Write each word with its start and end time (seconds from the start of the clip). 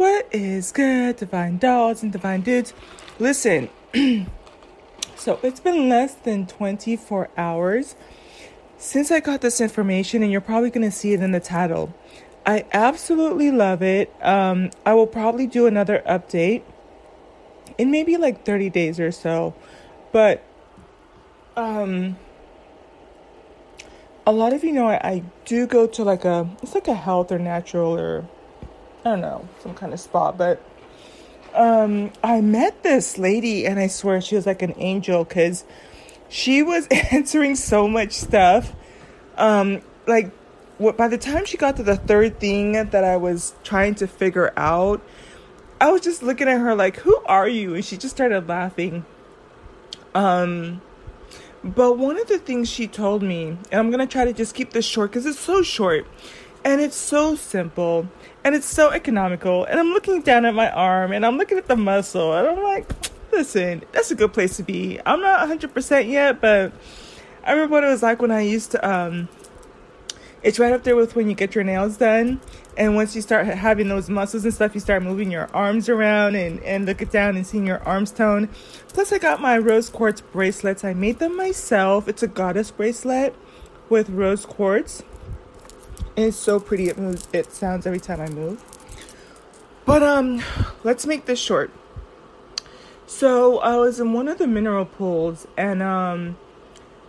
What 0.00 0.28
is 0.32 0.72
good, 0.72 1.16
divine 1.16 1.58
dolls 1.58 2.02
and 2.02 2.10
divine 2.10 2.40
dudes? 2.40 2.72
Listen, 3.18 3.68
so 5.14 5.38
it's 5.42 5.60
been 5.60 5.90
less 5.90 6.14
than 6.14 6.46
24 6.46 7.28
hours 7.36 7.96
since 8.78 9.10
I 9.10 9.20
got 9.20 9.42
this 9.42 9.60
information, 9.60 10.22
and 10.22 10.32
you're 10.32 10.40
probably 10.40 10.70
going 10.70 10.90
to 10.90 10.96
see 10.96 11.12
it 11.12 11.20
in 11.20 11.32
the 11.32 11.38
title. 11.38 11.94
I 12.46 12.64
absolutely 12.72 13.50
love 13.50 13.82
it. 13.82 14.10
Um, 14.22 14.70
I 14.86 14.94
will 14.94 15.06
probably 15.06 15.46
do 15.46 15.66
another 15.66 16.02
update 16.08 16.62
in 17.76 17.90
maybe 17.90 18.16
like 18.16 18.46
30 18.46 18.70
days 18.70 18.98
or 18.98 19.12
so. 19.12 19.54
But 20.12 20.42
um, 21.58 22.16
a 24.26 24.32
lot 24.32 24.54
of 24.54 24.64
you 24.64 24.72
know 24.72 24.86
I, 24.86 24.94
I 24.94 25.22
do 25.44 25.66
go 25.66 25.86
to 25.88 26.02
like 26.02 26.24
a, 26.24 26.48
it's 26.62 26.74
like 26.74 26.88
a 26.88 26.94
health 26.94 27.30
or 27.30 27.38
natural 27.38 27.94
or 27.94 28.26
I 29.04 29.10
don't 29.10 29.20
know, 29.20 29.48
some 29.62 29.74
kind 29.74 29.92
of 29.92 30.00
spa, 30.00 30.32
but 30.32 30.62
um, 31.54 32.12
I 32.22 32.40
met 32.40 32.82
this 32.82 33.18
lady 33.18 33.66
and 33.66 33.78
I 33.80 33.86
swear 33.86 34.20
she 34.20 34.36
was 34.36 34.46
like 34.46 34.62
an 34.62 34.74
angel 34.76 35.24
because 35.24 35.64
she 36.28 36.62
was 36.62 36.86
answering 37.12 37.56
so 37.56 37.88
much 37.88 38.12
stuff. 38.12 38.72
Um, 39.36 39.80
like, 40.06 40.30
what, 40.78 40.96
by 40.96 41.08
the 41.08 41.18
time 41.18 41.44
she 41.44 41.56
got 41.56 41.76
to 41.76 41.82
the 41.82 41.96
third 41.96 42.40
thing 42.40 42.72
that 42.72 43.04
I 43.04 43.16
was 43.16 43.54
trying 43.64 43.94
to 43.96 44.06
figure 44.06 44.52
out, 44.56 45.02
I 45.80 45.90
was 45.90 46.02
just 46.02 46.22
looking 46.22 46.48
at 46.48 46.58
her 46.58 46.74
like, 46.74 46.98
"Who 46.98 47.16
are 47.26 47.48
you?" 47.48 47.74
And 47.74 47.84
she 47.84 47.96
just 47.96 48.14
started 48.14 48.48
laughing. 48.48 49.04
Um, 50.14 50.82
but 51.62 51.98
one 51.98 52.18
of 52.18 52.28
the 52.28 52.38
things 52.38 52.68
she 52.68 52.86
told 52.86 53.22
me, 53.22 53.58
and 53.70 53.74
I'm 53.74 53.90
gonna 53.90 54.06
try 54.06 54.24
to 54.24 54.32
just 54.32 54.54
keep 54.54 54.72
this 54.72 54.84
short 54.84 55.10
because 55.10 55.26
it's 55.26 55.38
so 55.38 55.62
short 55.62 56.06
and 56.64 56.80
it's 56.80 56.96
so 56.96 57.34
simple 57.34 58.08
and 58.44 58.54
it's 58.54 58.66
so 58.66 58.90
economical. 58.90 59.64
And 59.64 59.78
I'm 59.78 59.90
looking 59.90 60.22
down 60.22 60.44
at 60.44 60.54
my 60.54 60.70
arm 60.70 61.12
and 61.12 61.24
I'm 61.24 61.36
looking 61.36 61.58
at 61.58 61.68
the 61.68 61.76
muscle 61.76 62.34
and 62.34 62.48
I'm 62.48 62.62
like, 62.62 62.90
listen, 63.32 63.82
that's 63.92 64.10
a 64.10 64.14
good 64.14 64.32
place 64.32 64.56
to 64.56 64.62
be. 64.62 64.98
I'm 65.04 65.20
not 65.20 65.48
100% 65.48 66.08
yet, 66.08 66.40
but 66.40 66.72
I 67.44 67.52
remember 67.52 67.72
what 67.72 67.84
it 67.84 67.88
was 67.88 68.02
like 68.02 68.20
when 68.20 68.30
I 68.30 68.42
used 68.42 68.72
to, 68.72 68.88
um, 68.88 69.28
it's 70.42 70.58
right 70.58 70.72
up 70.72 70.84
there 70.84 70.96
with 70.96 71.16
when 71.16 71.28
you 71.28 71.34
get 71.34 71.54
your 71.54 71.64
nails 71.64 71.98
done. 71.98 72.40
And 72.76 72.94
once 72.94 73.14
you 73.14 73.20
start 73.20 73.46
having 73.46 73.88
those 73.88 74.08
muscles 74.08 74.44
and 74.44 74.54
stuff, 74.54 74.74
you 74.74 74.80
start 74.80 75.02
moving 75.02 75.30
your 75.30 75.48
arms 75.54 75.88
around 75.88 76.34
and, 76.34 76.62
and 76.62 76.86
look 76.86 77.02
it 77.02 77.10
down 77.10 77.36
and 77.36 77.46
seeing 77.46 77.66
your 77.66 77.82
arms 77.82 78.10
tone. 78.10 78.48
Plus, 78.88 79.12
I 79.12 79.18
got 79.18 79.40
my 79.40 79.58
rose 79.58 79.90
quartz 79.90 80.22
bracelets. 80.22 80.82
I 80.82 80.94
made 80.94 81.18
them 81.18 81.36
myself. 81.36 82.08
It's 82.08 82.22
a 82.22 82.26
goddess 82.26 82.70
bracelet 82.70 83.34
with 83.90 84.08
rose 84.08 84.46
quartz. 84.46 85.02
It's 86.16 86.36
so 86.36 86.60
pretty. 86.60 86.88
It 86.88 86.98
moves. 86.98 87.28
It 87.32 87.52
sounds 87.52 87.86
every 87.86 88.00
time 88.00 88.20
I 88.20 88.28
move. 88.28 88.64
But 89.84 90.02
um, 90.02 90.42
let's 90.84 91.06
make 91.06 91.26
this 91.26 91.38
short. 91.38 91.70
So 93.06 93.58
I 93.58 93.76
was 93.76 93.98
in 93.98 94.12
one 94.12 94.28
of 94.28 94.38
the 94.38 94.46
mineral 94.46 94.84
pools, 94.84 95.46
and 95.56 95.82
um, 95.82 96.36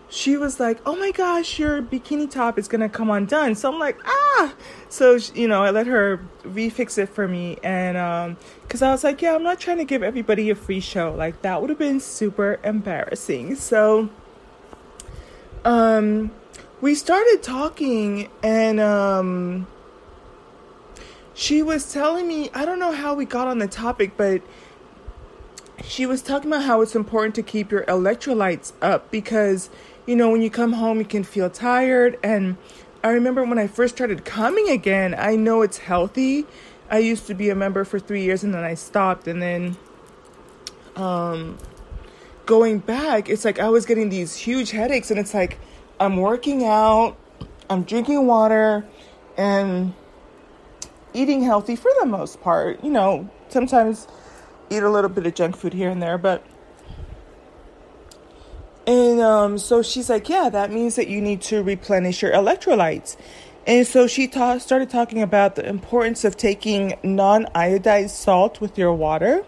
she 0.10 0.36
was 0.36 0.60
like, 0.60 0.80
"Oh 0.86 0.96
my 0.96 1.12
gosh, 1.12 1.60
your 1.60 1.82
bikini 1.82 2.30
top 2.30 2.58
is 2.58 2.68
gonna 2.68 2.90
come 2.90 3.10
undone." 3.10 3.56
So 3.56 3.72
I'm 3.72 3.80
like, 3.80 4.00
"Ah!" 4.06 4.54
So 4.90 5.18
you 5.34 5.48
know, 5.48 5.64
I 5.64 5.70
let 5.70 5.88
her 5.88 6.20
refix 6.44 6.98
it 6.98 7.08
for 7.08 7.28
me, 7.28 7.58
and 7.64 7.98
um, 7.98 8.38
cause 8.68 8.82
I 8.82 8.92
was 8.92 9.04
like, 9.04 9.22
"Yeah, 9.22 9.36
I'm 9.36 9.44
not 9.44 9.60
trying 9.60 9.78
to 9.78 9.86
give 9.86 10.04
everybody 10.04 10.50
a 10.50 10.56
free 10.56 10.80
show. 10.80 11.14
Like 11.14 11.42
that 11.44 11.62
would 11.62 11.70
have 11.70 11.80
been 11.80 12.00
super 12.00 12.60
embarrassing." 12.64 13.56
So, 13.56 14.10
um, 15.64 16.32
we 16.82 16.96
started 16.96 17.42
talking 17.44 18.28
and 18.42 18.80
um 18.80 19.68
she 21.34 21.62
was 21.62 21.94
telling 21.94 22.28
me 22.28 22.50
I 22.54 22.66
don't 22.66 22.80
know 22.80 22.92
how 22.92 23.14
we 23.14 23.26
got 23.26 23.48
on 23.48 23.60
the 23.60 23.68
topic 23.68 24.18
but 24.18 24.42
she 25.84 26.06
was 26.06 26.22
talking 26.22 26.52
about 26.52 26.64
how 26.64 26.82
it's 26.82 26.96
important 26.96 27.36
to 27.36 27.44
keep 27.44 27.72
your 27.72 27.84
electrolytes 27.86 28.74
up 28.82 29.10
because 29.12 29.70
you 30.06 30.16
know 30.16 30.30
when 30.30 30.42
you 30.42 30.50
come 30.50 30.74
home 30.74 30.98
you 31.00 31.06
can 31.06 31.24
feel 31.24 31.50
tired. 31.50 32.20
And 32.24 32.58
I 33.04 33.10
remember 33.12 33.44
when 33.44 33.58
I 33.58 33.68
first 33.68 33.96
started 33.96 34.26
coming 34.26 34.70
again 34.70 35.16
I 35.18 35.36
know 35.36 35.62
it's 35.62 35.78
healthy. 35.80 36.46
I 36.90 36.98
used 36.98 37.28
to 37.28 37.34
be 37.34 37.50
a 37.50 37.56
member 37.56 37.86
for 37.86 38.00
3 38.00 38.22
years 38.22 38.44
and 38.44 38.54
then 38.54 38.64
I 38.64 38.74
stopped. 38.74 39.28
And 39.28 39.42
then 39.42 39.78
um 40.96 41.58
going 42.48 42.80
back 42.80 43.30
it's 43.30 43.46
like 43.46 43.60
I 43.60 43.70
was 43.70 43.86
getting 43.86 44.10
these 44.10 44.36
huge 44.36 44.72
headaches 44.72 45.12
and 45.12 45.20
it's 45.20 45.34
like 45.34 45.60
I'm 46.02 46.18
working 46.18 46.66
out, 46.66 47.16
I'm 47.70 47.84
drinking 47.84 48.26
water, 48.26 48.84
and 49.38 49.94
eating 51.14 51.44
healthy 51.44 51.76
for 51.76 51.92
the 52.00 52.08
most 52.08 52.42
part. 52.42 52.84
You 52.84 52.90
know, 52.90 53.30
sometimes 53.50 54.08
eat 54.72 54.82
a 54.82 54.90
little 54.90 55.12
bit 55.12 55.28
of 55.28 55.36
junk 55.36 55.56
food 55.56 55.74
here 55.74 55.92
and 55.92 56.02
there, 56.02 56.18
but. 56.18 56.44
And 58.88 59.20
um, 59.20 59.60
so 59.60 59.84
she's 59.84 60.10
like, 60.10 60.28
yeah, 60.28 60.50
that 60.50 60.72
means 60.72 60.96
that 60.96 61.08
you 61.08 61.22
need 61.22 61.42
to 61.42 61.62
replenish 61.62 62.24
your 62.24 62.32
electrolytes. 62.32 63.16
And 63.68 63.86
so 63.86 64.08
she 64.08 64.28
ta- 64.28 64.58
started 64.58 64.90
talking 64.90 65.22
about 65.22 65.56
the 65.56 65.70
importance 65.70 66.26
of 66.26 66.36
taking 66.36 66.98
non 67.04 67.46
iodized 67.54 68.10
salt 68.10 68.60
with 68.60 68.76
your 68.76 68.92
water. 68.92 69.46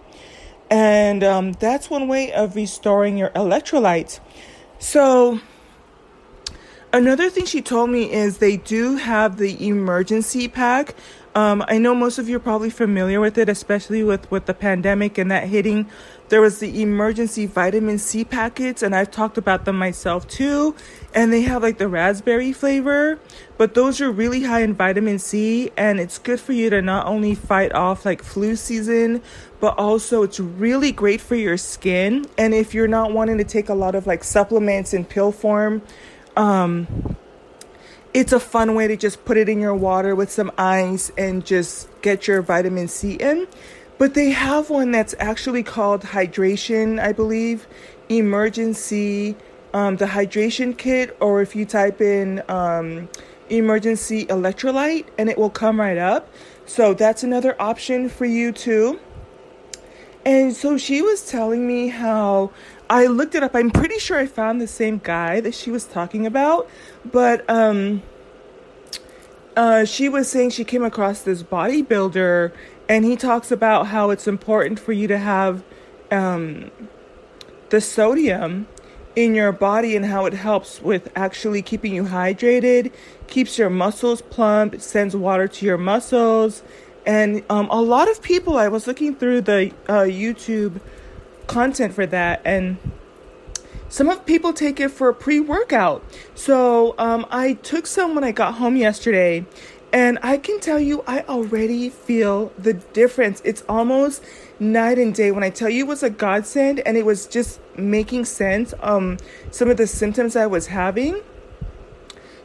And 0.70 1.24
um, 1.24 1.54
that's 1.54 1.90
one 1.90 2.08
way 2.08 2.32
of 2.32 2.56
restoring 2.56 3.18
your 3.18 3.32
electrolytes. 3.32 4.20
So 4.78 5.40
Another 6.94 7.28
thing 7.28 7.46
she 7.46 7.64
told 7.64 7.90
me 7.90 8.14
is 8.14 8.38
they 8.38 8.56
do 8.56 8.98
have 8.98 9.38
the 9.38 9.58
Emergen-C 9.58 10.48
pack. 10.50 10.94
Um, 11.34 11.66
I 11.68 11.80
know 11.80 11.96
most 11.96 12.20
of 12.20 12.30
you 12.30 12.36
are 12.36 12.40
probably 12.40 12.70
familiar 12.70 13.20
with 13.20 13.40
it, 13.40 13.50
especially 13.50 14.04
with, 14.04 14.30
with 14.30 14.46
the 14.46 14.54
pandemic 14.54 15.18
and 15.18 15.32
that 15.32 15.48
hitting. 15.48 15.88
There 16.30 16.40
was 16.40 16.60
the 16.60 16.72
Emergen-C 16.72 17.48
vitamin 17.48 17.98
C 17.98 18.24
packets, 18.24 18.84
and 18.84 18.96
I've 18.96 19.10
talked 19.10 19.40
about 19.40 19.66
them 19.66 19.76
myself 19.76 20.28
too. 20.28 20.76
And 21.16 21.34
they 21.34 21.42
have 21.42 21.64
like 21.64 21.80
the 21.80 21.88
raspberry 21.88 22.54
flavor, 22.54 23.18
but 23.58 23.74
those 23.74 24.00
are 24.00 24.12
really 24.12 24.44
high 24.44 24.62
in 24.62 24.76
vitamin 24.76 25.18
C, 25.18 25.72
and 25.76 26.00
it's 26.00 26.20
good 26.20 26.40
for 26.40 26.54
you 26.54 26.70
to 26.70 26.84
not 26.84 27.08
only 27.08 27.34
fight 27.34 27.74
off 27.74 28.06
like 28.06 28.22
flu 28.22 28.56
season, 28.56 29.24
but 29.60 29.76
also 29.80 30.22
it's 30.22 30.40
really 30.40 30.92
great 30.92 31.22
for 31.22 31.36
your 31.36 31.58
skin. 31.58 32.28
And 32.38 32.54
if 32.54 32.76
you're 32.76 32.88
not 32.88 33.14
wanting 33.14 33.40
to 33.40 33.44
take 33.44 33.70
a 33.70 33.74
lot 33.74 33.96
of 33.96 34.06
like 34.06 34.24
supplements 34.24 34.94
in 34.94 35.06
pill 35.06 35.32
form, 35.32 35.82
um, 36.36 37.16
it's 38.14 38.32
a 38.32 38.40
fun 38.40 38.76
way 38.76 38.88
to 38.88 38.96
just 38.96 39.26
put 39.26 39.38
it 39.38 39.50
in 39.50 39.60
your 39.60 39.74
water 39.74 40.16
with 40.16 40.32
some 40.32 40.52
ice 40.58 41.12
and 41.18 41.46
just 41.46 41.90
get 42.02 42.28
your 42.28 42.42
vitamin 42.42 42.88
C 42.88 43.14
in. 43.14 43.48
But 43.98 44.14
they 44.14 44.32
have 44.32 44.70
one 44.70 44.92
that's 44.92 45.16
actually 45.20 45.64
called 45.64 46.02
hydration, 46.02 47.02
I 47.02 47.12
believe, 47.14 47.68
Emergen-C, 48.10 49.36
um, 49.74 49.98
the 49.98 50.06
hydration 50.06 50.78
kit, 50.78 51.16
or 51.20 51.42
if 51.42 51.56
you 51.56 51.66
type 51.66 52.02
in 52.02 52.44
um, 52.50 53.10
Emergen-C 53.50 54.26
electrolyte 54.26 55.06
and 55.18 55.30
it 55.30 55.38
will 55.38 55.50
come 55.50 55.80
right 55.80 55.98
up. 55.98 56.30
So 56.66 56.94
that's 56.94 57.24
another 57.24 57.60
option 57.62 58.10
for 58.10 58.26
you 58.26 58.52
too. 58.52 59.00
And 60.26 60.56
so 60.56 60.78
she 60.78 61.02
was 61.02 61.30
telling 61.30 61.68
me 61.68 61.90
how 61.90 62.52
I 62.90 63.08
looked 63.08 63.36
it 63.36 63.44
up. 63.44 63.56
I'm 63.56 63.72
pretty 63.72 64.00
sure 64.00 64.18
I 64.18 64.26
found 64.26 64.62
the 64.62 64.68
same 64.68 65.00
guy 65.04 65.40
that 65.42 65.56
she 65.56 65.72
was 65.72 65.86
talking 65.86 66.26
about, 66.26 66.70
but 67.06 67.50
um, 67.50 68.04
uh, 69.56 69.86
she 69.86 70.10
was 70.10 70.30
saying 70.30 70.52
she 70.52 70.64
came 70.64 70.84
across 70.84 71.22
this 71.22 71.44
bodybuilder, 71.44 72.52
and 72.90 73.06
he 73.06 73.16
talks 73.16 73.52
about 73.52 73.88
how 73.88 74.10
it's 74.10 74.28
important 74.28 74.80
for 74.80 74.92
you 74.92 75.08
to 75.08 75.18
have 75.18 75.64
um, 76.12 76.72
the 77.70 77.82
sodium 77.82 78.68
in 79.16 79.36
your 79.36 79.52
body 79.52 79.96
and 79.96 80.06
how 80.06 80.26
it 80.26 80.34
helps 80.34 80.82
with 80.82 81.12
actually 81.16 81.62
keeping 81.62 81.94
you 81.94 82.04
hydrated, 82.04 82.92
keeps 83.28 83.58
your 83.58 83.70
muscles 83.70 84.22
plump, 84.22 84.80
sends 84.82 85.16
water 85.16 85.48
to 85.48 85.66
your 85.66 85.78
muscles. 85.78 86.64
And 87.06 87.44
um, 87.50 87.68
a 87.70 87.82
lot 87.82 88.10
of 88.10 88.22
people, 88.22 88.58
I 88.58 88.68
was 88.70 88.88
looking 88.88 89.16
through 89.16 89.42
the 89.42 89.72
uh, 89.88 90.04
YouTube 90.04 90.80
content 91.48 91.94
for 91.94 92.06
that 92.06 92.42
and 92.46 92.78
some 93.90 94.10
of 94.10 94.26
people 94.26 94.54
take 94.54 94.80
it 94.80 94.90
for 94.90 95.10
a 95.10 95.14
pre-workout. 95.14 96.04
So 96.34 96.96
um, 96.98 97.28
i 97.30 97.54
took 97.54 97.86
some 97.86 98.16
when 98.16 98.24
i 98.24 98.32
got 98.32 98.56
home 98.56 98.76
yesterday 98.76 99.46
and 99.92 100.18
i 100.24 100.38
can 100.38 100.60
tell 100.60 100.80
you 100.80 101.04
i 101.06 101.22
already 101.22 101.90
feel 101.90 102.52
the 102.58 102.74
difference. 102.74 103.40
It's 103.46 103.64
almost 103.70 104.24
night 104.60 104.98
and 104.98 105.14
day. 105.14 105.32
When 105.32 105.44
i 105.44 105.52
tell 105.52 105.70
you 105.70 105.86
it 105.86 105.88
was 105.88 106.02
a 106.02 106.10
godsend 106.10 106.80
and 106.80 106.98
it 106.98 107.06
was 107.06 107.28
just 107.28 107.60
making 107.78 108.26
sense 108.26 108.74
um 108.82 109.18
some 109.52 109.70
of 109.70 109.78
the 109.78 109.86
symptoms 109.86 110.36
i 110.36 110.48
was 110.48 110.68
having. 110.68 111.22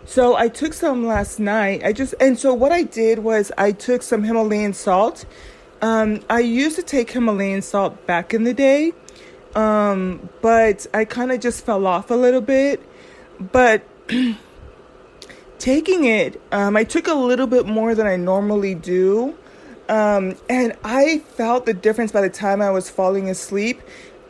So 0.05 0.37
i 0.37 0.49
took 0.49 0.75
some 0.75 1.07
last 1.07 1.39
night. 1.39 1.83
I 1.83 1.95
just 1.95 2.15
and 2.21 2.39
so 2.39 2.53
what 2.53 2.73
i 2.73 2.83
did 2.83 3.21
was 3.21 3.53
i 3.57 3.73
took 3.73 4.03
some 4.03 4.23
himalayan 4.25 4.75
salt 4.75 5.25
um, 5.83 6.21
I 6.29 6.41
used 6.41 6.77
to 6.77 6.83
take 6.83 7.11
Himalayan 7.11 7.63
salt 7.63 8.07
back 8.07 8.35
in 8.35 8.45
the 8.45 8.55
day, 8.55 8.93
um, 9.55 10.29
but 10.43 10.87
I 10.95 11.05
kind 11.05 11.33
of 11.33 11.41
just 11.41 11.65
fell 11.65 11.87
off 11.87 12.11
a 12.11 12.15
little 12.15 12.41
bit. 12.41 12.83
But 13.41 13.83
taking 15.59 16.05
it, 16.05 16.41
um, 16.53 16.77
I 16.77 16.85
took 16.85 17.07
a 17.09 17.15
little 17.15 17.47
bit 17.47 17.67
more 17.67 17.95
than 17.95 18.07
I 18.07 18.17
normally 18.17 18.75
do. 18.75 19.37
um, 19.89 20.37
and 20.49 20.77
I 20.85 21.19
felt 21.19 21.67
the 21.67 21.75
difference 21.75 22.13
by 22.13 22.21
the 22.21 22.31
time 22.31 22.61
I 22.61 22.71
was 22.71 22.91
falling 22.91 23.29
asleep. 23.31 23.81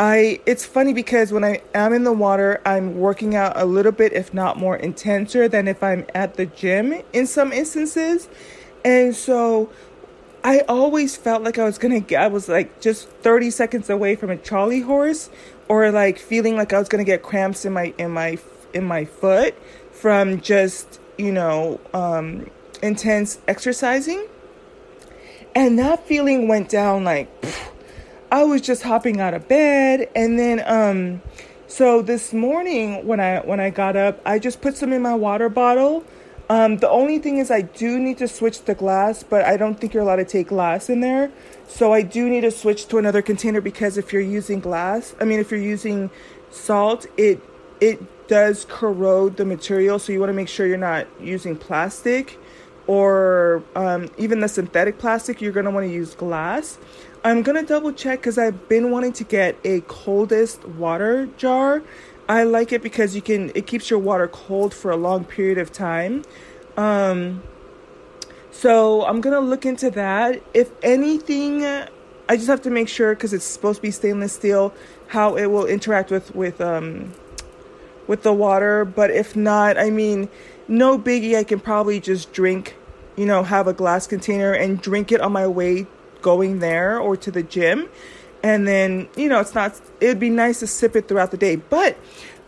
I 0.01 0.41
it's 0.47 0.65
funny 0.65 0.93
because 0.93 1.33
when 1.33 1.43
I 1.45 1.61
am 1.75 1.93
in 1.93 2.05
the 2.05 2.13
water, 2.13 2.61
I'm 2.65 2.99
working 2.99 3.35
out 3.35 3.55
a 3.57 3.65
little 3.65 3.91
bit, 3.93 4.13
if 4.13 4.33
not 4.33 4.57
more 4.57 4.77
intenser 4.77 5.49
than 5.49 5.67
if 5.67 5.83
I'm 5.83 6.07
at 6.15 6.35
the 6.35 6.47
gym 6.47 7.03
in 7.13 7.27
some 7.27 7.53
instances. 7.53 8.29
And 8.85 9.15
so 9.17 9.71
I 10.45 10.61
always 10.61 11.17
felt 11.17 11.43
like 11.43 11.59
I 11.59 11.65
was 11.65 11.79
gonna 11.79 12.01
get 12.01 12.23
I 12.23 12.29
was 12.29 12.49
like 12.49 12.81
just 12.81 13.09
30 13.09 13.51
seconds 13.51 13.91
away 13.91 14.17
from 14.17 14.31
a 14.31 14.37
Charlie 14.37 14.81
horse 14.81 15.31
or 15.69 15.91
like 15.91 16.19
feeling 16.19 16.57
like 16.57 16.73
I 16.73 16.79
was 16.79 16.89
gonna 16.89 17.05
get 17.05 17.23
cramps 17.23 17.65
in 17.65 17.73
my 17.73 17.93
in 17.99 18.11
my 18.13 18.39
in 18.73 18.85
my 18.85 19.05
foot 19.05 19.55
from 19.93 20.41
just, 20.41 21.01
you 21.17 21.33
know, 21.33 21.81
um, 21.93 22.49
intense 22.83 23.39
exercising. 23.49 24.27
And 25.55 25.79
that 25.79 26.07
feeling 26.07 26.47
went 26.47 26.69
down 26.69 27.05
like 27.05 27.29
I 28.31 28.45
was 28.45 28.61
just 28.61 28.83
hopping 28.83 29.21
out 29.21 29.35
of 29.35 29.49
bed 29.49 30.09
and 30.15 30.39
then 30.39 30.63
um 30.67 31.23
so 31.67 32.01
this 32.01 32.33
morning 32.33 33.07
when 33.07 33.21
I 33.21 33.41
when 33.41 33.61
I 33.61 33.69
got 33.69 33.95
up, 33.95 34.21
I 34.25 34.39
just 34.39 34.63
put 34.63 34.77
some 34.77 34.93
in 34.93 35.03
my 35.03 35.15
water 35.15 35.51
bottle. 35.51 36.03
Um, 36.51 36.79
the 36.79 36.89
only 36.89 37.19
thing 37.19 37.37
is 37.37 37.51
I 37.51 37.61
do 37.61 37.99
need 37.99 38.19
to 38.19 38.29
switch 38.29 38.65
the 38.65 38.75
glass, 38.75 39.23
but 39.23 39.45
I 39.45 39.59
don't 39.59 39.79
think 39.79 39.93
you're 39.93 40.03
allowed 40.03 40.17
to 40.17 40.25
take 40.25 40.49
glass 40.49 40.89
in 40.89 41.01
there. 41.01 41.31
So 41.67 41.93
I 41.93 42.03
do 42.03 42.29
need 42.29 42.41
to 42.41 42.51
switch 42.51 42.87
to 42.89 42.99
another 42.99 43.21
container 43.21 43.61
because 43.61 43.99
if 43.99 44.13
you're 44.13 44.23
using 44.23 44.61
glass, 44.61 45.15
I 45.21 45.25
mean 45.25 45.41
if 45.41 45.51
you're 45.51 45.61
using 45.61 46.11
salt, 46.51 47.07
it 47.17 47.43
it 47.81 48.29
does 48.29 48.65
corrode 48.65 49.37
the 49.37 49.45
material. 49.45 49.99
So 49.99 50.13
you 50.13 50.21
want 50.21 50.31
to 50.31 50.35
make 50.35 50.49
sure 50.49 50.67
you're 50.67 50.79
not 50.79 51.07
using 51.21 51.57
plastic 51.57 52.39
or 52.87 53.63
um, 53.77 54.09
even 54.17 54.41
the 54.41 54.49
synthetic 54.49 54.99
plastic. 54.99 55.43
You're 55.43 55.53
gonna 55.53 55.71
want 55.71 55.87
to 55.87 55.93
use 55.93 56.15
glass. 56.15 56.79
I'm 57.25 57.43
gonna 57.43 57.63
double 57.63 57.93
check 57.93 58.21
because 58.21 58.39
I've 58.39 58.69
been 58.69 58.91
wanting 58.91 59.13
to 59.15 59.25
get 59.25 59.59
a 59.65 59.83
coldest 59.83 60.67
water 60.67 61.27
jar. 61.37 61.83
I 62.29 62.45
like 62.45 62.73
it 62.73 62.83
because 62.83 63.15
you 63.17 63.23
can 63.23 63.51
it 63.55 63.67
keeps 63.67 63.89
your 63.89 63.99
water 63.99 64.29
cold 64.29 64.75
for 64.75 64.91
a 64.91 64.97
long 64.97 65.25
period 65.25 65.59
of 65.59 65.73
time. 65.73 66.25
Um, 66.77 67.43
so 68.51 69.05
I'm 69.07 69.21
gonna 69.21 69.41
look 69.41 69.65
into 69.65 69.91
that. 69.93 70.43
If 70.53 70.71
anything, 70.83 71.65
I 71.65 72.37
just 72.37 72.49
have 72.49 72.61
to 72.63 72.71
make 72.71 72.89
sure 72.89 73.15
because 73.15 73.33
it's 73.33 73.45
supposed 73.45 73.77
to 73.77 73.83
be 73.83 73.91
stainless 73.91 74.35
steel 74.35 74.75
how 75.09 75.37
it 75.37 75.47
will 75.47 75.65
interact 75.65 76.11
with 76.11 76.35
with 76.35 76.61
um 76.61 77.15
with 78.07 78.23
the 78.23 78.33
water. 78.33 78.85
But 78.85 79.11
if 79.11 79.35
not, 79.35 79.79
I 79.79 79.89
mean, 79.89 80.29
no 80.67 80.99
biggie. 80.99 81.35
I 81.35 81.45
can 81.45 81.61
probably 81.61 81.99
just 81.99 82.33
drink, 82.33 82.77
you 83.17 83.25
know, 83.25 83.43
have 83.43 83.67
a 83.67 83.73
glass 83.73 84.07
container 84.07 84.53
and 84.53 84.81
drink 84.81 85.13
it 85.13 85.23
on 85.23 85.33
my 85.33 85.47
way 85.47 85.87
going 86.21 86.59
there 86.59 86.99
or 86.99 87.17
to 87.17 87.31
the 87.31 87.43
gym. 87.43 87.89
And 88.43 88.67
then, 88.67 89.09
you 89.17 89.29
know, 89.29 89.41
it's 89.41 89.55
not, 89.55 89.81
it'd 90.01 90.21
be 90.21 90.31
nice 90.31 90.61
to 90.61 90.67
sip 90.67 90.95
it 90.97 91.09
throughout 91.09 91.31
the 91.31 91.37
day. 91.37 91.57
But 91.57 91.97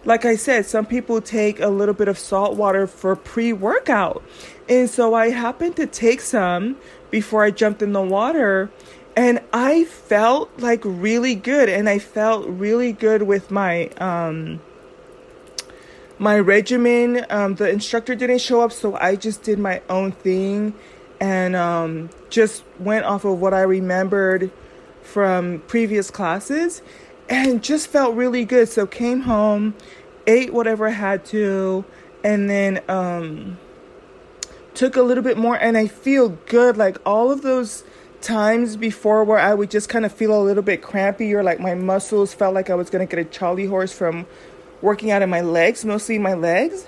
like 0.04 0.24
I 0.24 0.36
said, 0.36 0.66
some 0.66 0.86
people 0.86 1.20
take 1.20 1.60
a 1.60 1.68
little 1.68 1.94
bit 1.94 2.08
of 2.08 2.18
salt 2.18 2.56
water 2.56 2.86
for 2.86 3.16
pre 3.16 3.52
workout. 3.52 4.22
And 4.68 4.88
so 4.88 5.14
I 5.14 5.30
happened 5.30 5.76
to 5.76 5.86
take 5.86 6.20
some 6.20 6.76
before 7.10 7.42
I 7.42 7.50
jumped 7.50 7.82
in 7.82 7.92
the 7.92 8.02
water. 8.02 8.70
And 9.16 9.40
I 9.52 9.84
felt 9.84 10.50
like 10.58 10.82
really 10.84 11.34
good. 11.34 11.68
And 11.68 11.88
I 11.88 11.98
felt 11.98 12.46
really 12.46 12.92
good 12.92 13.22
with 13.22 13.50
my, 13.50 13.88
um, 13.98 14.60
my 16.18 16.38
regimen. 16.38 17.26
Um, 17.28 17.56
the 17.56 17.68
instructor 17.68 18.14
didn't 18.14 18.38
show 18.38 18.60
up, 18.60 18.72
so 18.72 18.94
I 18.96 19.16
just 19.16 19.42
did 19.42 19.58
my 19.58 19.82
own 19.88 20.12
thing 20.12 20.74
and 21.20 21.54
um, 21.54 22.10
just 22.30 22.64
went 22.78 23.04
off 23.04 23.24
of 23.24 23.40
what 23.40 23.52
I 23.52 23.62
remembered 23.62 24.50
from 25.02 25.60
previous 25.66 26.10
classes 26.10 26.82
and 27.28 27.62
just 27.62 27.88
felt 27.88 28.14
really 28.14 28.44
good. 28.44 28.68
So 28.68 28.86
came 28.86 29.20
home, 29.20 29.74
ate 30.26 30.52
whatever 30.52 30.88
I 30.88 30.92
had 30.92 31.24
to, 31.26 31.84
and 32.24 32.48
then 32.50 32.82
um, 32.88 33.58
took 34.74 34.96
a 34.96 35.02
little 35.02 35.24
bit 35.24 35.36
more. 35.36 35.56
And 35.56 35.76
I 35.76 35.86
feel 35.86 36.30
good. 36.46 36.76
Like 36.76 36.98
all 37.06 37.30
of 37.30 37.42
those 37.42 37.84
times 38.20 38.76
before 38.76 39.24
where 39.24 39.38
I 39.38 39.54
would 39.54 39.70
just 39.70 39.88
kind 39.88 40.04
of 40.04 40.12
feel 40.12 40.38
a 40.38 40.42
little 40.42 40.62
bit 40.62 40.82
crampy 40.82 41.34
or 41.34 41.42
like 41.42 41.58
my 41.58 41.74
muscles 41.74 42.34
felt 42.34 42.54
like 42.54 42.68
I 42.68 42.74
was 42.74 42.90
going 42.90 43.06
to 43.06 43.16
get 43.16 43.24
a 43.24 43.28
Charlie 43.28 43.66
horse 43.66 43.92
from 43.92 44.26
working 44.82 45.10
out 45.10 45.22
in 45.22 45.30
my 45.30 45.40
legs, 45.40 45.84
mostly 45.84 46.18
my 46.18 46.34
legs 46.34 46.86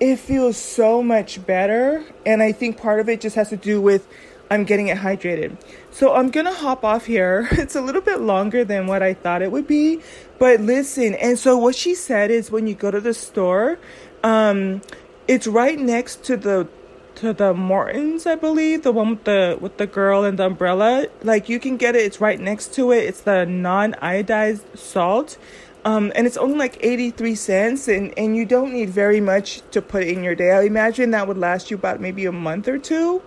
it 0.00 0.16
feels 0.16 0.56
so 0.56 1.02
much 1.02 1.44
better. 1.44 2.04
And 2.24 2.42
I 2.42 2.52
think 2.52 2.78
part 2.78 3.00
of 3.00 3.08
it 3.08 3.20
just 3.20 3.36
has 3.36 3.48
to 3.50 3.56
do 3.56 3.80
with 3.80 4.06
I'm 4.50 4.64
getting 4.64 4.88
it 4.88 4.98
hydrated. 4.98 5.56
So 5.90 6.14
I'm 6.14 6.30
gonna 6.30 6.54
hop 6.54 6.84
off 6.84 7.06
here. 7.06 7.48
It's 7.58 7.76
a 7.76 7.80
little 7.80 8.00
bit 8.00 8.20
longer 8.20 8.64
than 8.64 8.86
what 8.86 9.02
I 9.02 9.14
thought 9.14 9.42
it 9.42 9.52
would 9.52 9.66
be. 9.66 10.00
But 10.38 10.60
listen, 10.60 11.14
and 11.14 11.38
so 11.38 11.58
what 11.58 11.74
she 11.74 11.94
said 11.94 12.30
is 12.30 12.50
when 12.50 12.66
you 12.66 12.74
go 12.74 12.90
to 12.90 13.00
the 13.00 13.12
store, 13.14 13.78
um, 14.22 14.80
it's 15.26 15.46
right 15.46 15.78
next 15.78 16.24
to 16.24 16.36
the 16.36 16.68
to 17.16 17.32
the 17.32 17.52
Morton's, 17.52 18.26
I 18.26 18.36
believe, 18.36 18.84
the 18.84 18.92
one 18.92 19.10
with 19.10 19.24
the 19.24 19.58
with 19.60 19.76
the 19.76 19.86
girl 19.86 20.24
and 20.24 20.38
the 20.38 20.46
umbrella. 20.46 21.08
Like 21.22 21.48
you 21.48 21.58
can 21.58 21.76
get 21.76 21.96
it, 21.96 22.02
it's 22.02 22.20
right 22.20 22.40
next 22.40 22.74
to 22.74 22.92
it. 22.92 23.04
It's 23.04 23.20
the 23.22 23.44
non 23.44 23.92
iodized 23.94 24.78
salt. 24.78 25.36
Um, 25.84 26.12
and 26.14 26.26
it's 26.26 26.36
only 26.36 26.58
like 26.58 26.76
83 26.84 27.34
cents, 27.34 27.88
and, 27.88 28.12
and 28.18 28.36
you 28.36 28.44
don't 28.44 28.72
need 28.72 28.90
very 28.90 29.20
much 29.20 29.62
to 29.70 29.80
put 29.80 30.02
in 30.02 30.22
your 30.22 30.34
day. 30.34 30.50
I 30.50 30.62
imagine 30.62 31.12
that 31.12 31.28
would 31.28 31.38
last 31.38 31.70
you 31.70 31.76
about 31.76 32.00
maybe 32.00 32.26
a 32.26 32.32
month 32.32 32.68
or 32.68 32.78
two, 32.78 33.22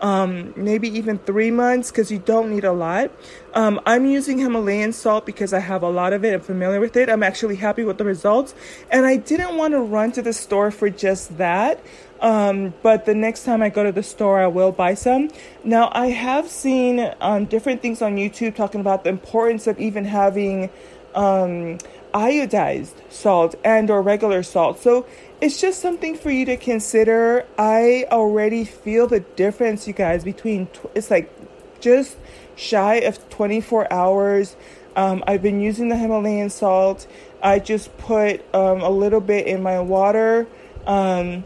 um, 0.00 0.52
maybe 0.56 0.88
even 0.88 1.18
three 1.18 1.50
months, 1.50 1.90
because 1.90 2.10
you 2.10 2.18
don't 2.18 2.50
need 2.50 2.64
a 2.64 2.72
lot. 2.72 3.10
Um, 3.54 3.80
I'm 3.86 4.06
using 4.06 4.38
Himalayan 4.38 4.92
salt 4.92 5.24
because 5.24 5.52
I 5.52 5.60
have 5.60 5.82
a 5.82 5.88
lot 5.88 6.12
of 6.12 6.24
it. 6.24 6.34
I'm 6.34 6.40
familiar 6.40 6.80
with 6.80 6.96
it. 6.96 7.08
I'm 7.08 7.22
actually 7.22 7.56
happy 7.56 7.84
with 7.84 7.98
the 7.98 8.04
results, 8.04 8.54
and 8.90 9.06
I 9.06 9.16
didn't 9.16 9.56
want 9.56 9.72
to 9.72 9.80
run 9.80 10.12
to 10.12 10.22
the 10.22 10.32
store 10.32 10.70
for 10.70 10.90
just 10.90 11.38
that. 11.38 11.80
Um, 12.20 12.72
but 12.82 13.04
the 13.04 13.14
next 13.14 13.44
time 13.44 13.62
I 13.62 13.68
go 13.68 13.84
to 13.84 13.92
the 13.92 14.02
store, 14.02 14.40
I 14.40 14.46
will 14.46 14.72
buy 14.72 14.94
some. 14.94 15.30
Now, 15.64 15.90
I 15.92 16.08
have 16.08 16.48
seen 16.48 17.12
um, 17.20 17.44
different 17.44 17.82
things 17.82 18.00
on 18.00 18.16
YouTube 18.16 18.54
talking 18.54 18.80
about 18.80 19.04
the 19.04 19.10
importance 19.10 19.66
of 19.66 19.78
even 19.78 20.06
having 20.06 20.70
um, 21.16 21.78
iodized 22.14 22.94
salt 23.10 23.54
and 23.64 23.90
or 23.90 24.00
regular 24.02 24.42
salt. 24.42 24.80
So 24.80 25.06
it's 25.40 25.60
just 25.60 25.80
something 25.80 26.16
for 26.16 26.30
you 26.30 26.44
to 26.46 26.56
consider. 26.56 27.44
I 27.58 28.06
already 28.10 28.64
feel 28.64 29.06
the 29.06 29.20
difference, 29.20 29.88
you 29.88 29.92
guys, 29.92 30.24
between 30.24 30.66
tw- 30.68 30.90
it's 30.94 31.10
like 31.10 31.32
just 31.80 32.16
shy 32.54 32.96
of 32.96 33.28
24 33.30 33.92
hours. 33.92 34.56
Um, 34.94 35.22
I've 35.26 35.42
been 35.42 35.60
using 35.60 35.88
the 35.88 35.96
Himalayan 35.96 36.48
salt. 36.48 37.06
I 37.42 37.58
just 37.58 37.96
put 37.98 38.42
um, 38.54 38.80
a 38.80 38.88
little 38.88 39.20
bit 39.20 39.46
in 39.46 39.62
my 39.62 39.80
water. 39.80 40.46
Um, 40.86 41.44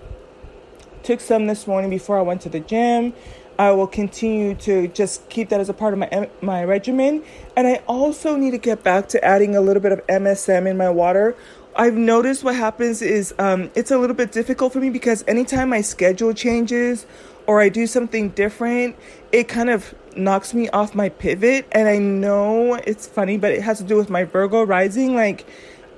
took 1.02 1.20
some 1.20 1.46
this 1.46 1.66
morning 1.66 1.90
before 1.90 2.18
I 2.18 2.22
went 2.22 2.42
to 2.42 2.48
the 2.48 2.60
gym. 2.60 3.12
I 3.60 3.72
will 3.72 3.86
continue 3.86 4.54
to 4.54 4.88
just 4.88 5.28
keep 5.28 5.50
that 5.50 5.60
as 5.60 5.68
a 5.68 5.74
part 5.74 5.92
of 5.92 5.98
my 5.98 6.30
my 6.40 6.64
regimen. 6.64 7.22
And 7.54 7.66
I 7.66 7.82
also 7.86 8.34
need 8.34 8.52
to 8.52 8.58
get 8.58 8.82
back 8.82 9.08
to 9.08 9.22
adding 9.22 9.54
a 9.54 9.60
little 9.60 9.82
bit 9.82 9.92
of 9.92 10.06
MSM 10.06 10.66
in 10.66 10.78
my 10.78 10.88
water. 10.88 11.36
I've 11.76 11.92
noticed 11.92 12.42
what 12.42 12.56
happens 12.56 13.02
is 13.02 13.34
um, 13.38 13.70
it's 13.74 13.90
a 13.90 13.98
little 13.98 14.16
bit 14.16 14.32
difficult 14.32 14.72
for 14.72 14.80
me 14.80 14.88
because 14.88 15.22
anytime 15.28 15.68
my 15.68 15.82
schedule 15.82 16.32
changes 16.32 17.04
or 17.46 17.60
I 17.60 17.68
do 17.68 17.86
something 17.86 18.30
different, 18.30 18.96
it 19.30 19.46
kind 19.46 19.68
of 19.68 19.94
knocks 20.16 20.54
me 20.54 20.70
off 20.70 20.94
my 20.94 21.10
pivot. 21.10 21.66
And 21.72 21.86
I 21.86 21.98
know 21.98 22.76
it's 22.76 23.06
funny, 23.06 23.36
but 23.36 23.52
it 23.52 23.60
has 23.60 23.76
to 23.76 23.84
do 23.84 23.96
with 23.98 24.08
my 24.08 24.24
Virgo 24.24 24.62
rising. 24.62 25.14
Like, 25.14 25.44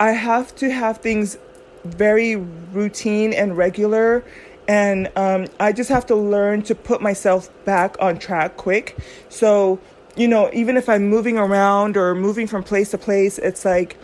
I 0.00 0.10
have 0.10 0.52
to 0.56 0.68
have 0.68 0.98
things 0.98 1.38
very 1.84 2.34
routine 2.34 3.32
and 3.32 3.56
regular 3.56 4.24
and 4.72 5.12
um, 5.16 5.48
I 5.60 5.72
just 5.72 5.90
have 5.90 6.06
to 6.06 6.16
learn 6.16 6.62
to 6.62 6.74
put 6.74 7.02
myself 7.02 7.50
back 7.66 7.94
on 8.00 8.18
track 8.18 8.56
quick. 8.56 8.96
So, 9.28 9.78
you 10.16 10.26
know, 10.26 10.48
even 10.54 10.78
if 10.78 10.88
I'm 10.88 11.08
moving 11.08 11.36
around 11.36 11.98
or 11.98 12.14
moving 12.14 12.46
from 12.46 12.62
place 12.62 12.90
to 12.92 12.98
place, 12.98 13.36
it's 13.36 13.66
like 13.66 13.98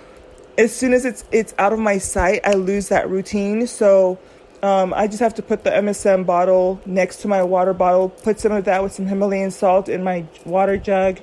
as 0.59 0.77
soon 0.77 0.93
as 0.93 1.07
it's 1.07 1.25
it's 1.33 1.55
out 1.57 1.73
of 1.73 1.79
my 1.79 1.97
sight, 1.97 2.43
I 2.45 2.53
lose 2.53 2.89
that 2.89 3.09
routine. 3.09 3.67
So, 3.67 4.19
um, 4.63 4.93
I 4.93 5.07
just 5.07 5.21
have 5.21 5.33
to 5.37 5.43
put 5.43 5.65
the 5.65 5.71
MSM 5.71 6.27
bottle 6.27 6.83
next 6.85 7.23
to 7.23 7.29
my 7.29 7.43
water 7.43 7.73
bottle, 7.73 8.11
put 8.11 8.39
some 8.39 8.53
of 8.53 8.67
that 8.67 8.83
with 8.83 8.93
some 8.93 9.07
Himalayan 9.07 9.51
salt 9.51 9.89
in 9.89 10.05
my 10.05 10.27
water 10.45 10.77
jug 10.77 11.19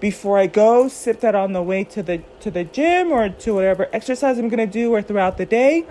before 0.00 0.38
I 0.38 0.46
go, 0.46 0.88
sip 0.88 1.20
that 1.20 1.34
on 1.34 1.54
the 1.54 1.62
way 1.62 1.84
to 1.84 2.02
the 2.02 2.18
to 2.40 2.50
the 2.50 2.64
gym 2.64 3.12
or 3.12 3.30
to 3.30 3.54
whatever 3.54 3.88
exercise 3.94 4.38
I'm 4.38 4.50
gonna 4.50 4.66
do 4.66 4.92
or 4.92 5.00
throughout 5.00 5.38
the 5.38 5.46
day 5.46 5.86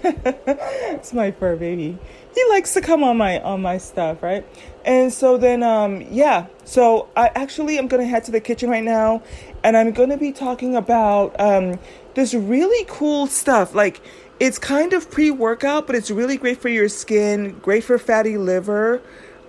it's 0.04 1.12
my 1.12 1.30
fur 1.30 1.56
baby. 1.56 1.98
He 2.34 2.44
likes 2.50 2.74
to 2.74 2.80
come 2.80 3.02
on 3.02 3.16
my 3.16 3.40
on 3.40 3.62
my 3.62 3.78
stuff, 3.78 4.22
right? 4.22 4.46
And 4.84 5.12
so 5.12 5.36
then 5.36 5.62
um 5.62 6.02
yeah, 6.10 6.46
so 6.64 7.08
I 7.16 7.30
actually 7.34 7.78
am 7.78 7.88
going 7.88 8.02
to 8.02 8.08
head 8.08 8.24
to 8.24 8.30
the 8.30 8.40
kitchen 8.40 8.70
right 8.70 8.84
now 8.84 9.22
and 9.64 9.76
I'm 9.76 9.92
going 9.92 10.10
to 10.10 10.16
be 10.16 10.32
talking 10.32 10.76
about 10.76 11.38
um 11.40 11.78
this 12.14 12.34
really 12.34 12.84
cool 12.88 13.26
stuff. 13.26 13.74
Like 13.74 14.00
it's 14.38 14.58
kind 14.58 14.92
of 14.92 15.10
pre-workout, 15.10 15.86
but 15.86 15.96
it's 15.96 16.10
really 16.10 16.36
great 16.36 16.60
for 16.60 16.68
your 16.68 16.88
skin, 16.88 17.58
great 17.60 17.84
for 17.84 17.98
fatty 17.98 18.36
liver. 18.36 19.00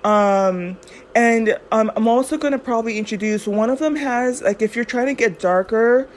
Um, 0.04 0.78
and 1.16 1.58
um, 1.72 1.92
I'm 1.96 2.08
also 2.08 2.38
going 2.38 2.54
to 2.54 2.60
probably 2.60 2.98
introduce 2.98 3.48
one 3.48 3.70
of 3.70 3.80
them 3.80 3.96
has, 3.98 4.42
like, 4.42 4.62
if 4.62 4.76
you're 4.76 4.86
trying 4.86 5.08
to 5.08 5.14
get 5.14 5.40
darker, 5.40 6.08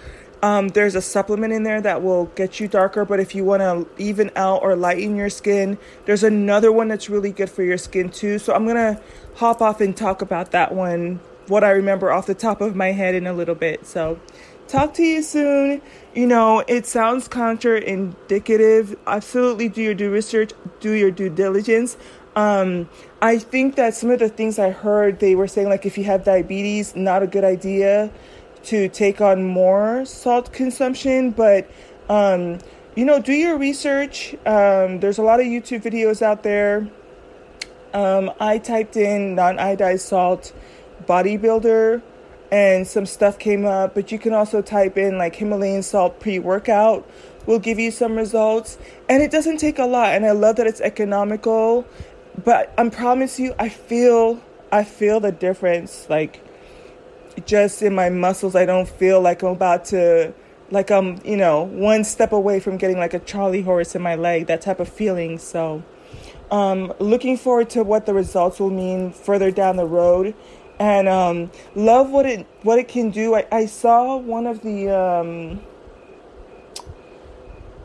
um, 0.43 0.69
there's 0.69 0.95
a 0.95 1.03
supplement 1.03 1.53
in 1.53 1.65
there 1.65 1.81
that 1.83 2.03
will 2.03 2.27
get 2.27 2.61
you 2.61 2.69
darker, 2.69 3.05
but 3.05 3.21
if 3.21 3.35
you 3.35 3.45
want 3.45 3.61
to 3.61 4.03
even 4.03 4.31
out 4.37 4.63
or 4.63 4.75
lighten 4.75 5.15
your 5.17 5.29
skin, 5.29 5.79
there's 6.07 6.23
another 6.23 6.73
one 6.73 6.89
that's 6.89 7.11
really 7.11 7.31
good 7.31 7.51
for 7.51 7.63
your 7.63 7.77
skin 7.77 8.09
too. 8.09 8.39
So 8.39 8.55
I'm 8.55 8.65
going 8.65 8.77
to 8.77 9.01
hop 9.37 9.61
off 9.61 9.81
and 9.81 9.95
talk 9.95 10.23
about 10.23 10.53
that 10.53 10.75
one, 10.75 11.21
what 11.49 11.63
I 11.63 11.71
remember 11.71 12.11
off 12.11 12.27
the 12.27 12.35
top 12.35 12.61
of 12.61 12.75
my 12.75 12.93
head 12.93 13.15
in 13.15 13.27
a 13.27 13.35
little 13.35 13.55
bit. 13.55 13.87
So 13.87 14.19
talk 14.67 14.95
to 14.95 15.03
you 15.03 15.23
soon. 15.23 15.83
You 16.15 16.27
know, 16.27 16.65
it 16.67 16.87
sounds 16.87 17.29
counterindicative. 17.29 18.97
Absolutely 19.07 19.69
do 19.69 19.83
your 19.83 19.95
due 19.95 20.11
research, 20.11 20.53
do 20.81 20.93
your 20.93 21.11
due 21.11 21.29
diligence. 21.29 21.99
Um, 22.35 22.89
I 23.21 23.39
think 23.39 23.75
that 23.75 23.95
some 23.95 24.11
of 24.11 24.21
the 24.21 24.29
things 24.29 24.59
I 24.59 24.71
heard, 24.71 25.19
they 25.19 25.35
were 25.35 25.49
saying, 25.49 25.69
like, 25.69 25.85
if 25.85 25.99
you 25.99 26.05
have 26.05 26.25
diabetes, 26.25 26.95
not 26.95 27.23
a 27.23 27.27
good 27.27 27.45
idea 27.45 28.11
to 28.65 28.89
take 28.89 29.21
on 29.21 29.45
more 29.45 30.05
salt 30.05 30.53
consumption, 30.53 31.31
but, 31.31 31.71
um, 32.09 32.59
you 32.95 33.05
know, 33.05 33.21
do 33.21 33.33
your 33.33 33.57
research. 33.57 34.35
Um, 34.47 35.01
there's 35.01 35.19
a 35.19 35.23
lot 35.23 35.41
of 35.41 35.47
YouTube 35.47 35.83
videos 35.83 36.23
out 36.23 36.43
there. 36.43 36.89
Um, 37.93 38.31
I 38.39 38.59
typed 38.59 38.97
in 38.97 39.35
non 39.35 39.57
iodized 39.57 40.01
salt 40.01 40.53
bodybuilder 41.07 42.03
and 42.53 42.87
some 42.87 43.07
stuff 43.07 43.39
came 43.39 43.65
up, 43.65 43.95
but 43.95 44.11
you 44.11 44.19
can 44.19 44.33
also 44.33 44.61
type 44.61 44.99
in 44.99 45.19
like 45.19 45.37
Himalayan 45.37 45.83
salt 45.83 46.21
pre 46.21 46.39
workout 46.39 47.09
will 47.47 47.59
give 47.59 47.79
you 47.79 47.91
some 47.91 48.17
results. 48.17 48.79
And 49.09 49.23
it 49.23 49.31
doesn't 49.31 49.59
take 49.59 49.79
a 49.79 49.87
lot. 49.87 50.15
And 50.15 50.27
I 50.27 50.33
love 50.33 50.57
that 50.57 50.67
it's 50.67 50.81
economical. 50.81 51.87
But 52.45 52.73
I 52.77 52.89
promise 52.89 53.39
you, 53.39 53.55
I 53.59 53.69
feel 53.69 54.41
I 54.73 54.85
feel 54.85 55.21
the 55.21 55.33
difference. 55.33 56.09
Like 56.09 56.45
just 57.47 57.83
in 57.83 57.95
my 57.95 58.11
muscles, 58.11 58.55
I 58.55 58.67
don't 58.67 58.89
feel 58.89 59.21
like 59.21 59.43
I'm 59.43 59.51
about 59.51 59.85
to 59.87 60.35
like 60.71 60.91
I'm, 60.91 61.21
you 61.25 61.37
know, 61.37 61.63
one 61.63 62.05
step 62.05 62.33
away 62.33 62.61
from 62.61 62.77
getting 62.77 62.99
like 62.99 63.15
a 63.15 63.19
Charlie 63.19 63.63
horse 63.63 63.95
in 63.95 64.03
my 64.03 64.15
leg, 64.15 64.47
that 64.47 64.61
type 64.61 64.79
of 64.79 64.89
feeling. 64.89 65.39
So 65.39 65.83
um, 66.51 66.93
looking 66.99 67.37
forward 67.37 67.71
to 67.71 67.83
what 67.83 68.07
the 68.07 68.15
results 68.15 68.61
will 68.61 68.71
mean 68.71 69.13
further 69.13 69.51
down 69.51 69.77
the 69.77 69.87
road 69.87 70.35
and 70.79 71.09
um, 71.09 71.51
love 71.75 72.11
what 72.11 72.27
it 72.27 72.47
what 72.63 72.79
it 72.79 72.89
can 72.89 73.11
do. 73.11 73.35
I, 73.35 73.47
I 73.53 73.67
saw 73.67 74.17
one 74.17 74.47
of 74.47 74.63
the 74.63 74.89
um, 74.89 75.61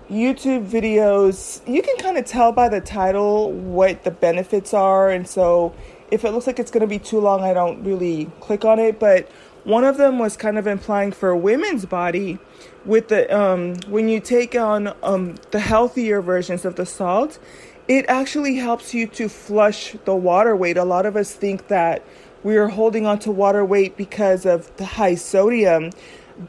YouTube 0.10 0.68
videos. 0.68 1.62
You 1.68 1.82
can 1.82 1.98
kind 1.98 2.18
of 2.18 2.26
tell 2.26 2.52
by 2.52 2.70
the 2.70 2.82
title 2.82 3.52
what 3.52 4.04
the 4.04 4.12
benefits 4.12 4.74
are, 4.74 5.10
and 5.10 5.28
so 5.28 5.76
if 6.12 6.24
it 6.24 6.32
looks 6.32 6.48
like 6.48 6.60
it's 6.60 6.72
going 6.72 6.82
to 6.82 6.88
be 6.88 7.00
too 7.00 7.20
long, 7.20 7.42
I 7.42 7.54
don't 7.54 7.84
really 7.84 8.26
click 8.40 8.66
on 8.66 8.80
it. 8.80 9.00
But 9.00 9.30
one 9.64 9.84
of 9.84 9.98
them 9.98 10.20
was 10.20 10.38
kind 10.38 10.58
of 10.58 10.68
implying 10.68 11.12
for 11.12 11.30
a 11.30 11.38
women's 11.38 11.86
body 11.86 12.40
with 12.86 13.08
the 13.08 13.36
um, 13.36 13.76
when 13.88 14.08
you 14.10 14.20
take 14.20 14.56
on 14.56 14.94
um, 15.04 15.36
the 15.52 15.60
healthier 15.60 16.22
versions 16.22 16.66
of 16.66 16.76
the 16.76 16.86
salt, 16.86 17.40
it 17.88 18.06
actually 18.08 18.56
helps 18.56 18.94
you 18.94 19.08
to 19.08 19.28
flush 19.28 19.96
the 20.06 20.16
water 20.16 20.56
weight. 20.56 20.78
A 20.78 20.84
lot 20.84 21.06
of 21.06 21.16
us 21.16 21.34
think 21.34 21.68
that 21.68 22.04
we 22.44 22.58
are 22.58 22.68
holding 22.68 23.06
on 23.06 23.20
to 23.20 23.32
water 23.32 23.66
weight 23.66 23.98
because 23.98 24.46
of 24.46 24.76
the 24.78 24.86
high 24.86 25.16
sodium. 25.16 25.90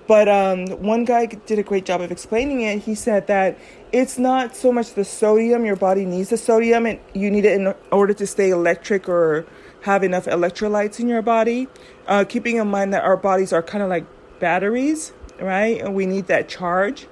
But 0.06 0.28
um, 0.28 0.66
one 0.82 1.04
guy 1.04 1.26
did 1.26 1.58
a 1.58 1.62
great 1.62 1.84
job 1.84 2.00
of 2.00 2.10
explaining 2.10 2.62
it. 2.62 2.80
He 2.80 2.94
said 2.94 3.28
that 3.28 3.56
it's 3.96 4.18
not 4.18 4.54
so 4.54 4.70
much 4.70 4.92
the 4.92 5.06
sodium, 5.06 5.64
your 5.64 5.74
body 5.74 6.04
needs 6.04 6.28
the 6.28 6.36
sodium, 6.36 6.84
and 6.84 7.00
you 7.14 7.30
need 7.30 7.46
it 7.46 7.58
in 7.58 7.74
order 7.90 8.12
to 8.12 8.26
stay 8.26 8.50
electric 8.50 9.08
or 9.08 9.46
have 9.84 10.04
enough 10.04 10.26
electrolytes 10.26 11.00
in 11.00 11.08
your 11.08 11.22
body. 11.22 11.66
Uh, 12.06 12.22
keeping 12.22 12.56
in 12.56 12.68
mind 12.68 12.92
that 12.92 13.02
our 13.04 13.16
bodies 13.16 13.54
are 13.54 13.62
kind 13.62 13.82
of 13.82 13.88
like 13.88 14.04
batteries, 14.38 15.14
right? 15.40 15.80
And 15.80 15.94
we 15.94 16.04
need 16.04 16.26
that 16.26 16.46
charge. 16.46 17.06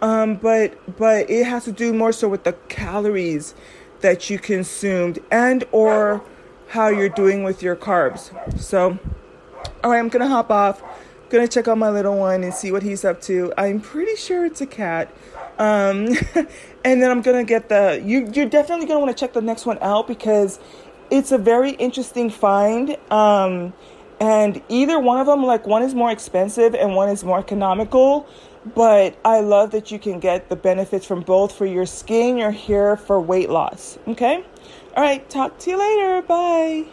Um, 0.00 0.36
but 0.36 0.96
but 0.96 1.28
it 1.28 1.44
has 1.44 1.64
to 1.64 1.72
do 1.72 1.92
more 1.92 2.12
so 2.12 2.30
with 2.30 2.44
the 2.44 2.54
calories 2.70 3.54
that 4.00 4.30
you 4.30 4.38
consumed 4.38 5.18
and 5.30 5.64
or 5.70 6.24
how 6.68 6.88
you're 6.88 7.10
doing 7.10 7.44
with 7.44 7.62
your 7.62 7.76
carbs. 7.76 8.32
So, 8.58 8.98
all 9.84 9.90
right, 9.90 9.98
I'm 9.98 10.08
gonna 10.08 10.28
hop 10.28 10.50
off. 10.50 10.82
Gonna 11.28 11.46
check 11.46 11.68
on 11.68 11.78
my 11.78 11.90
little 11.90 12.16
one 12.16 12.42
and 12.42 12.54
see 12.54 12.72
what 12.72 12.82
he's 12.82 13.04
up 13.04 13.20
to. 13.22 13.52
I'm 13.58 13.80
pretty 13.80 14.16
sure 14.16 14.46
it's 14.46 14.62
a 14.62 14.66
cat. 14.66 15.14
Um, 15.58 16.08
and 16.84 17.02
then 17.02 17.10
I'm 17.10 17.22
gonna 17.22 17.44
get 17.44 17.68
the. 17.68 18.02
You, 18.04 18.30
you're 18.32 18.48
definitely 18.48 18.86
gonna 18.86 19.00
want 19.00 19.16
to 19.16 19.20
check 19.20 19.32
the 19.32 19.40
next 19.40 19.66
one 19.66 19.78
out 19.80 20.06
because 20.06 20.58
it's 21.10 21.32
a 21.32 21.38
very 21.38 21.72
interesting 21.72 22.30
find. 22.30 22.96
Um, 23.10 23.72
and 24.20 24.62
either 24.68 25.00
one 25.00 25.18
of 25.18 25.26
them, 25.26 25.42
like 25.44 25.66
one 25.66 25.82
is 25.82 25.94
more 25.94 26.10
expensive 26.10 26.74
and 26.74 26.94
one 26.94 27.08
is 27.08 27.24
more 27.24 27.40
economical. 27.40 28.28
But 28.74 29.18
I 29.24 29.40
love 29.40 29.72
that 29.72 29.90
you 29.90 29.98
can 29.98 30.20
get 30.20 30.48
the 30.48 30.54
benefits 30.56 31.04
from 31.04 31.22
both 31.22 31.52
for 31.52 31.66
your 31.66 31.86
skin, 31.86 32.38
your 32.38 32.52
hair, 32.52 32.96
for 32.96 33.20
weight 33.20 33.50
loss. 33.50 33.98
Okay? 34.06 34.44
All 34.96 35.02
right, 35.02 35.28
talk 35.28 35.58
to 35.60 35.70
you 35.70 35.78
later. 35.78 36.22
Bye. 36.22 36.92